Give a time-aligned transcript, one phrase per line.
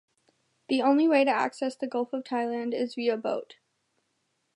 [0.69, 3.57] The only way to access the Gulf of Thailand is via boat.